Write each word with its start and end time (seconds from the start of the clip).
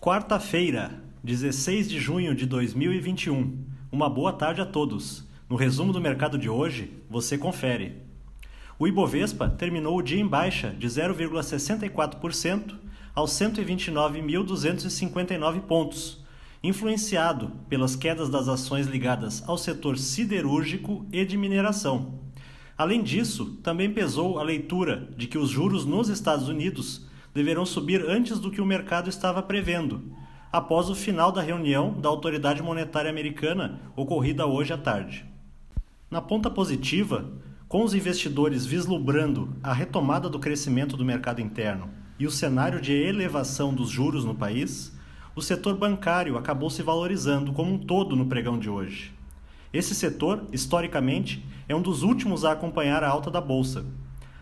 Quarta-feira, 0.00 1.02
16 1.24 1.90
de 1.90 1.98
junho 1.98 2.32
de 2.32 2.46
2021. 2.46 3.58
Uma 3.90 4.08
boa 4.08 4.32
tarde 4.32 4.60
a 4.60 4.64
todos. 4.64 5.26
No 5.50 5.56
resumo 5.56 5.92
do 5.92 6.00
mercado 6.00 6.38
de 6.38 6.48
hoje, 6.48 6.92
você 7.10 7.36
confere. 7.36 7.96
O 8.78 8.86
Ibovespa 8.86 9.48
terminou 9.48 9.98
o 9.98 10.02
dia 10.02 10.20
em 10.20 10.26
baixa 10.26 10.70
de 10.70 10.86
0,64% 10.86 12.76
aos 13.12 13.32
129.259 13.32 15.62
pontos, 15.62 16.24
influenciado 16.62 17.50
pelas 17.68 17.96
quedas 17.96 18.30
das 18.30 18.46
ações 18.46 18.86
ligadas 18.86 19.42
ao 19.48 19.58
setor 19.58 19.98
siderúrgico 19.98 21.04
e 21.10 21.24
de 21.24 21.36
mineração. 21.36 22.20
Além 22.78 23.02
disso, 23.02 23.58
também 23.64 23.92
pesou 23.92 24.38
a 24.38 24.44
leitura 24.44 25.08
de 25.16 25.26
que 25.26 25.38
os 25.38 25.50
juros 25.50 25.84
nos 25.84 26.08
Estados 26.08 26.46
Unidos 26.46 27.08
deverão 27.38 27.64
subir 27.64 28.04
antes 28.04 28.40
do 28.40 28.50
que 28.50 28.60
o 28.60 28.66
mercado 28.66 29.08
estava 29.08 29.40
prevendo, 29.40 30.02
após 30.50 30.90
o 30.90 30.94
final 30.94 31.30
da 31.30 31.40
reunião 31.40 31.92
da 31.92 32.08
Autoridade 32.08 32.60
Monetária 32.60 33.08
Americana 33.08 33.80
ocorrida 33.94 34.44
hoje 34.44 34.72
à 34.72 34.76
tarde. 34.76 35.24
Na 36.10 36.20
ponta 36.20 36.50
positiva, 36.50 37.30
com 37.68 37.84
os 37.84 37.94
investidores 37.94 38.66
vislumbrando 38.66 39.54
a 39.62 39.72
retomada 39.72 40.28
do 40.28 40.40
crescimento 40.40 40.96
do 40.96 41.04
mercado 41.04 41.40
interno 41.40 41.88
e 42.18 42.26
o 42.26 42.30
cenário 42.30 42.80
de 42.80 42.92
elevação 42.92 43.72
dos 43.72 43.88
juros 43.88 44.24
no 44.24 44.34
país, 44.34 44.92
o 45.36 45.40
setor 45.40 45.76
bancário 45.76 46.36
acabou 46.36 46.68
se 46.68 46.82
valorizando 46.82 47.52
como 47.52 47.72
um 47.72 47.78
todo 47.78 48.16
no 48.16 48.26
pregão 48.26 48.58
de 48.58 48.68
hoje. 48.68 49.14
Esse 49.72 49.94
setor, 49.94 50.42
historicamente, 50.52 51.46
é 51.68 51.76
um 51.76 51.82
dos 51.82 52.02
últimos 52.02 52.44
a 52.44 52.50
acompanhar 52.50 53.04
a 53.04 53.08
alta 53.08 53.30
da 53.30 53.40
bolsa, 53.40 53.86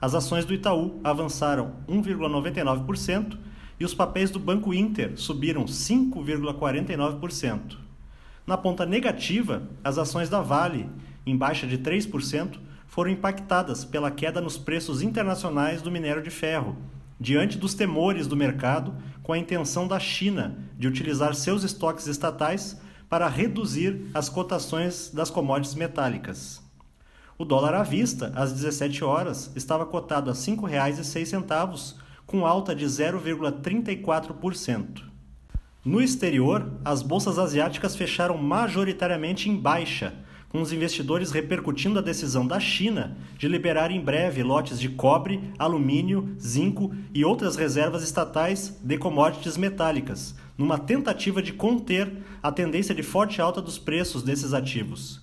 as 0.00 0.14
ações 0.14 0.44
do 0.44 0.54
Itaú 0.54 1.00
avançaram 1.04 1.72
1,99% 1.88 3.36
e 3.78 3.84
os 3.84 3.92
papéis 3.92 4.30
do 4.30 4.38
Banco 4.38 4.72
Inter 4.72 5.12
subiram 5.16 5.64
5,49%. 5.64 7.76
Na 8.46 8.56
ponta 8.56 8.86
negativa, 8.86 9.64
as 9.84 9.98
ações 9.98 10.28
da 10.28 10.40
Vale, 10.40 10.88
em 11.26 11.36
baixa 11.36 11.66
de 11.66 11.76
3%, 11.78 12.58
foram 12.86 13.10
impactadas 13.10 13.84
pela 13.84 14.10
queda 14.10 14.40
nos 14.40 14.56
preços 14.58 15.02
internacionais 15.02 15.82
do 15.82 15.90
minério 15.90 16.22
de 16.22 16.30
ferro, 16.30 16.76
diante 17.20 17.58
dos 17.58 17.74
temores 17.74 18.26
do 18.26 18.34
mercado 18.34 18.94
com 19.22 19.34
a 19.34 19.38
intenção 19.38 19.86
da 19.86 20.00
China 20.00 20.56
de 20.78 20.88
utilizar 20.88 21.34
seus 21.34 21.62
estoques 21.62 22.06
estatais 22.06 22.80
para 23.08 23.28
reduzir 23.28 24.10
as 24.14 24.28
cotações 24.28 25.10
das 25.12 25.30
commodities 25.30 25.74
metálicas. 25.74 26.62
O 27.40 27.44
dólar 27.46 27.74
à 27.74 27.82
vista, 27.82 28.30
às 28.36 28.52
17 28.52 29.02
horas, 29.02 29.50
estava 29.56 29.86
cotado 29.86 30.28
a 30.28 30.34
R$ 30.34 30.38
5,06, 30.38 31.94
com 32.26 32.44
alta 32.44 32.74
de 32.74 32.84
0,34%. 32.84 35.04
No 35.82 36.02
exterior, 36.02 36.70
as 36.84 37.00
bolsas 37.00 37.38
asiáticas 37.38 37.96
fecharam 37.96 38.36
majoritariamente 38.36 39.48
em 39.48 39.56
baixa, 39.56 40.12
com 40.50 40.60
os 40.60 40.70
investidores 40.70 41.30
repercutindo 41.30 41.98
a 41.98 42.02
decisão 42.02 42.46
da 42.46 42.60
China 42.60 43.16
de 43.38 43.48
liberar 43.48 43.90
em 43.90 44.04
breve 44.04 44.42
lotes 44.42 44.78
de 44.78 44.90
cobre, 44.90 45.40
alumínio, 45.58 46.36
zinco 46.38 46.94
e 47.14 47.24
outras 47.24 47.56
reservas 47.56 48.02
estatais 48.02 48.78
de 48.84 48.98
commodities 48.98 49.56
metálicas, 49.56 50.34
numa 50.58 50.78
tentativa 50.78 51.40
de 51.40 51.54
conter 51.54 52.18
a 52.42 52.52
tendência 52.52 52.94
de 52.94 53.02
forte 53.02 53.40
alta 53.40 53.62
dos 53.62 53.78
preços 53.78 54.22
desses 54.22 54.52
ativos. 54.52 55.22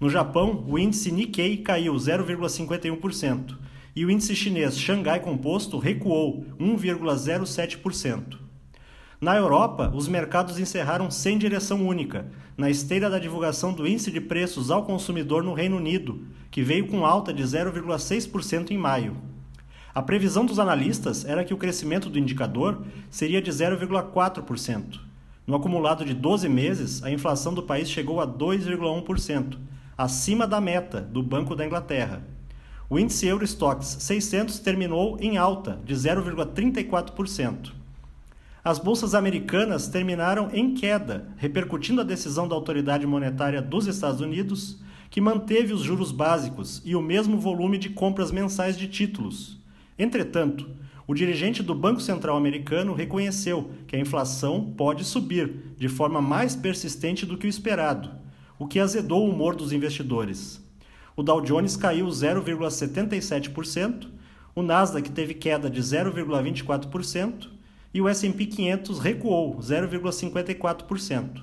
No 0.00 0.08
Japão, 0.08 0.64
o 0.68 0.78
índice 0.78 1.10
Nikkei 1.10 1.56
caiu 1.56 1.94
0,51% 1.94 3.56
e 3.96 4.04
o 4.04 4.10
índice 4.10 4.36
chinês 4.36 4.78
Xangai 4.78 5.18
Composto 5.18 5.76
recuou 5.76 6.46
1,07%. 6.60 8.38
Na 9.20 9.34
Europa, 9.36 9.90
os 9.92 10.06
mercados 10.06 10.60
encerraram 10.60 11.10
sem 11.10 11.36
direção 11.36 11.84
única, 11.84 12.30
na 12.56 12.70
esteira 12.70 13.10
da 13.10 13.18
divulgação 13.18 13.72
do 13.72 13.88
índice 13.88 14.12
de 14.12 14.20
preços 14.20 14.70
ao 14.70 14.84
consumidor 14.84 15.42
no 15.42 15.52
Reino 15.52 15.76
Unido, 15.76 16.20
que 16.48 16.62
veio 16.62 16.86
com 16.86 17.04
alta 17.04 17.32
de 17.32 17.42
0,6% 17.42 18.70
em 18.70 18.78
maio. 18.78 19.16
A 19.92 20.00
previsão 20.00 20.46
dos 20.46 20.60
analistas 20.60 21.24
era 21.24 21.42
que 21.42 21.52
o 21.52 21.56
crescimento 21.56 22.08
do 22.08 22.20
indicador 22.20 22.84
seria 23.10 23.42
de 23.42 23.50
0,4%. 23.50 25.00
No 25.44 25.56
acumulado 25.56 26.04
de 26.04 26.14
12 26.14 26.48
meses, 26.48 27.02
a 27.02 27.10
inflação 27.10 27.52
do 27.52 27.64
país 27.64 27.90
chegou 27.90 28.20
a 28.20 28.26
2,1%, 28.28 29.58
acima 29.98 30.46
da 30.46 30.60
meta 30.60 31.00
do 31.00 31.20
Banco 31.20 31.56
da 31.56 31.66
Inglaterra. 31.66 32.22
O 32.88 33.00
índice 33.00 33.26
Eurostox 33.26 33.96
600 33.98 34.60
terminou 34.60 35.18
em 35.20 35.36
alta 35.36 35.80
de 35.84 35.92
0,34%. 35.92 37.72
As 38.62 38.78
bolsas 38.78 39.12
americanas 39.12 39.88
terminaram 39.88 40.50
em 40.52 40.72
queda, 40.72 41.28
repercutindo 41.36 42.00
a 42.00 42.04
decisão 42.04 42.46
da 42.46 42.54
autoridade 42.54 43.08
monetária 43.08 43.60
dos 43.60 43.88
Estados 43.88 44.20
Unidos, 44.20 44.78
que 45.10 45.20
manteve 45.20 45.72
os 45.72 45.80
juros 45.80 46.12
básicos 46.12 46.80
e 46.84 46.94
o 46.94 47.02
mesmo 47.02 47.36
volume 47.36 47.76
de 47.76 47.88
compras 47.88 48.30
mensais 48.30 48.78
de 48.78 48.86
títulos. 48.86 49.58
Entretanto, 49.98 50.70
o 51.08 51.14
dirigente 51.14 51.60
do 51.60 51.74
Banco 51.74 52.00
Central 52.00 52.36
americano 52.36 52.94
reconheceu 52.94 53.72
que 53.88 53.96
a 53.96 54.00
inflação 54.00 54.72
pode 54.76 55.02
subir 55.04 55.74
de 55.76 55.88
forma 55.88 56.22
mais 56.22 56.54
persistente 56.54 57.26
do 57.26 57.36
que 57.36 57.48
o 57.48 57.50
esperado 57.50 58.27
o 58.58 58.66
que 58.66 58.80
azedou 58.80 59.26
o 59.26 59.30
humor 59.30 59.54
dos 59.54 59.72
investidores. 59.72 60.62
O 61.16 61.22
Dow 61.22 61.40
Jones 61.40 61.76
caiu 61.76 62.06
0,77%, 62.06 64.08
o 64.54 64.62
Nasdaq 64.62 65.10
teve 65.10 65.34
queda 65.34 65.70
de 65.70 65.80
0,24% 65.80 67.48
e 67.92 68.00
o 68.00 68.08
S&P 68.08 68.46
500 68.46 68.98
recuou 68.98 69.58
0,54%. 69.58 71.42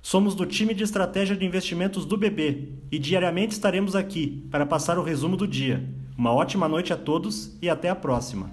Somos 0.00 0.34
do 0.34 0.46
time 0.46 0.72
de 0.72 0.84
estratégia 0.84 1.36
de 1.36 1.44
investimentos 1.44 2.04
do 2.04 2.16
BB 2.16 2.72
e 2.90 2.98
diariamente 2.98 3.52
estaremos 3.52 3.94
aqui 3.94 4.46
para 4.50 4.64
passar 4.64 4.98
o 4.98 5.02
resumo 5.02 5.36
do 5.36 5.46
dia. 5.46 5.86
Uma 6.16 6.32
ótima 6.32 6.68
noite 6.68 6.92
a 6.92 6.96
todos 6.96 7.56
e 7.60 7.68
até 7.68 7.90
a 7.90 7.94
próxima. 7.94 8.50